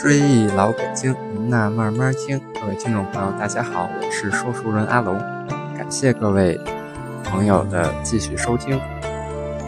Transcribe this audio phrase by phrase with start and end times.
[0.00, 1.14] 追忆老北京，
[1.50, 2.40] 那慢慢听。
[2.54, 5.18] 各位听众朋友，大家好，我是说书人阿龙，
[5.76, 6.58] 感谢各位
[7.22, 8.80] 朋友的继续收听。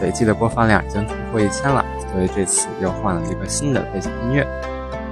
[0.00, 4.48] 累计的播放量已经突破一千了，所以这次又换了一个新的背景音乐。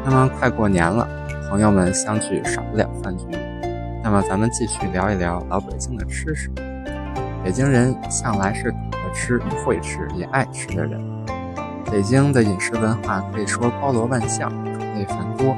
[0.06, 1.06] 那么快过年了，
[1.50, 3.27] 朋友们相聚少不了饭局，
[4.02, 6.50] 那么咱们继续聊一聊老北京的吃食。
[7.45, 10.98] 北京人向来是懂得吃、会吃、也爱吃的人。
[11.93, 14.50] 北京的饮食文化可以说包罗万象，
[15.06, 15.56] 繁多。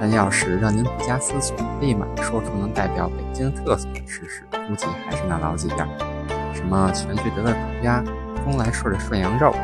[0.00, 5.88] 但要是让您不加思索，立马说出能代表北京特色的吃食，估计还是那老几样：
[6.52, 8.02] 什么全聚德的烤鸭。
[8.44, 9.54] 东来顺的涮羊肉，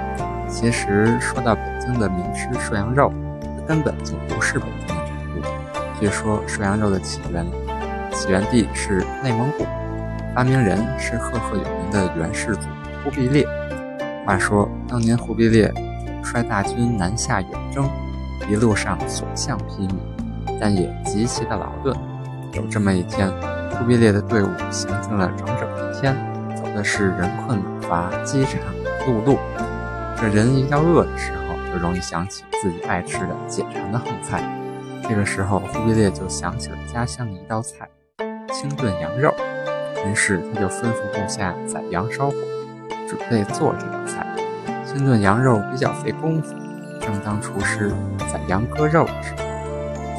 [0.48, 6.00] 其实说到北京的名吃涮羊肉，它根本就不是北京的产物。
[6.00, 7.44] 据说涮羊肉的起源，
[8.10, 9.66] 起源地是内蒙古，
[10.34, 12.68] 发明人是赫赫有名的元世祖
[13.04, 13.46] 忽必烈。
[14.24, 15.70] 话说当年忽必烈
[16.22, 17.86] 率大军南下远征，
[18.50, 19.94] 一路上所向披靡，
[20.60, 21.96] 但也极其的劳顿。
[22.52, 23.30] 有这么一天，
[23.70, 26.16] 忽必烈的队伍行进了整整一天，
[26.56, 27.80] 走的是人困马。
[27.90, 28.60] 乏、饥肠
[29.04, 29.36] 辘辘，
[30.16, 34.44] 这人一到饿的时候，就容易想起自己爱吃的解馋的横菜。
[35.08, 37.88] 这个时候，忽必烈就想起了家乡的一道菜——
[38.54, 39.34] 清炖羊肉。
[40.06, 42.36] 于是他就吩咐部下宰羊烧火，
[43.08, 44.24] 准备做这道菜。
[44.86, 46.54] 清炖羊肉比较费功夫，
[47.10, 47.90] 正当厨师
[48.32, 49.34] 宰羊割肉的时，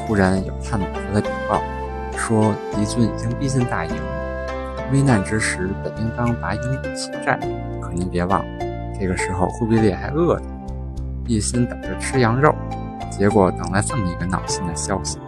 [0.06, 1.58] 突然有探马回来禀报，
[2.18, 3.94] 说敌军已经逼近大营。
[4.92, 7.38] 危难之时，本应当拔营起寨，
[7.80, 8.46] 可您别忘了，
[9.00, 10.42] 这个时候忽必烈还饿着，
[11.26, 12.54] 一心等着吃羊肉，
[13.10, 15.18] 结果等来这么一个闹心的消息。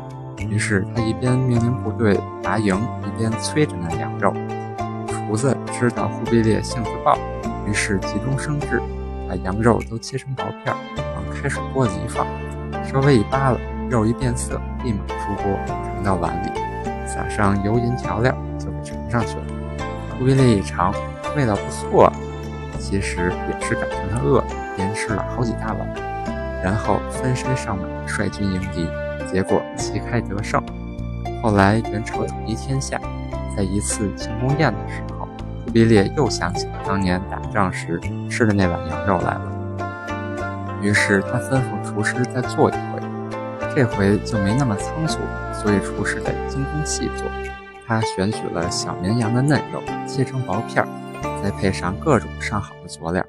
[0.50, 4.34] 于是他一边命令部队拔营，一边催着那羊肉。
[5.08, 7.16] 厨子知道忽必烈性子暴，
[7.66, 8.82] 于是急中生智，
[9.28, 12.26] 把羊肉都切成薄片，往开水锅里一放，
[12.84, 13.58] 稍微一扒拉，
[13.88, 16.50] 肉一变色，立马出锅，盛到碗里，
[17.06, 19.42] 撒上油盐调料，就给盛上去了。
[20.18, 20.94] 忽必烈一尝，
[21.36, 22.12] 味道不错，
[22.78, 24.44] 其实也是感觉他饿，
[24.76, 25.88] 连吃了好几大碗，
[26.62, 28.88] 然后分身上马，率军迎敌，
[29.30, 30.62] 结果旗开得胜。
[31.42, 32.98] 后来元朝统一天下，
[33.56, 35.28] 在一次庆功宴的时候，
[35.64, 43.00] 忽必烈又想起了当年打仗时吃的那碗羊肉来了，于是他吩咐厨师再做一回，
[43.76, 45.20] 这回就没那么仓促，
[45.52, 47.24] 所以厨师得精工细作。
[47.86, 50.88] 他选取了小绵羊的嫩肉，切成薄片儿，
[51.40, 53.24] 再配上各种上好的佐料。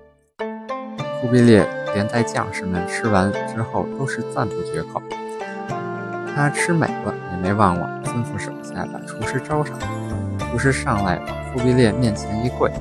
[1.21, 4.99] 忽必烈连带将士们吃完之后都是赞不绝口。
[6.35, 9.77] 他吃美了，也没忘往吩咐手下把厨师招上。
[10.39, 12.71] 厨师上来往忽必烈面前一跪，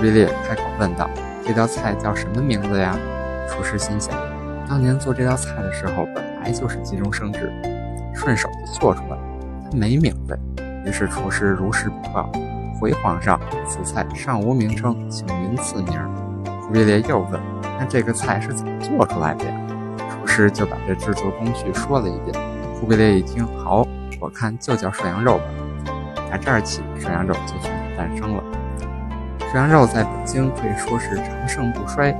[0.00, 1.10] 忽必烈开口问道
[1.44, 2.96] ：“这道菜叫什么名字呀？”
[3.46, 4.14] 厨师心想，
[4.66, 7.52] 当年做这道菜的时候本来就是急中生智，
[8.14, 9.18] 顺手就做出来了，
[9.70, 10.38] 他没名字。
[10.86, 12.32] 于是厨师如实禀报，
[12.80, 13.38] 回皇上，
[13.68, 15.92] 此菜尚无名称，请您赐名。
[16.62, 17.38] 忽必烈又问
[17.78, 19.54] ：“那这个菜是怎么做出来的呀？”
[20.08, 22.42] 厨师就把这制作工序说了一遍。
[22.80, 23.86] 忽必烈一听，好，
[24.18, 25.44] 我看就叫涮羊肉吧。
[26.30, 28.42] 打这儿起，涮羊肉就算是诞生了。
[29.50, 32.14] 涮羊肉在北京可以说是长盛不衰，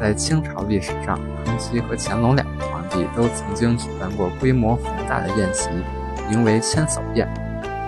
[0.00, 5.68] 在清朝历史上，康熙和乾隆两个皇帝都曾经举办过规模宏大的宴席，
[6.30, 7.28] 名为千叟宴。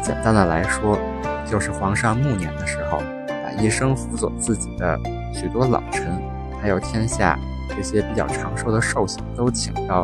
[0.02, 0.98] 简单的来说，
[1.46, 2.98] 就是皇上暮年的时候，
[3.28, 4.98] 把一生辅佐自己的
[5.32, 6.20] 许多老臣，
[6.60, 7.38] 还有天下
[7.68, 10.02] 这些比较长寿的寿星，都请到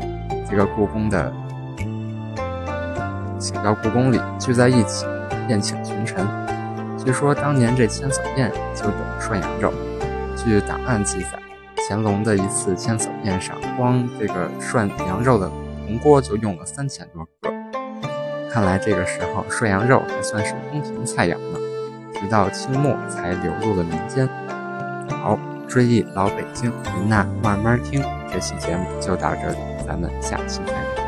[0.49, 1.33] 这个故宫的，
[3.41, 5.05] 请到故宫里聚在一起
[5.49, 6.25] 宴请群臣。
[7.05, 9.73] 据说当年这千叟宴就有涮羊肉。
[10.37, 11.39] 据档案记载，
[11.87, 15.51] 乾隆的一次千叟宴上，光这个涮羊肉的
[15.87, 17.53] 铜锅就用了三千多个。
[18.51, 21.59] 看来这个时候涮羊肉还算是宫廷菜肴呢，
[22.15, 24.27] 直到清末才流入了民间。
[25.11, 25.39] 好，
[25.69, 28.03] 追忆老北京，您呐慢慢听。
[28.33, 31.04] 这期节目就到这里，咱们下期再见。